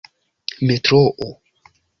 [0.67, 1.29] metroo